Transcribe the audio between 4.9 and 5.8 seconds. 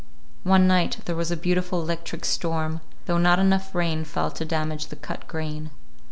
cut grain.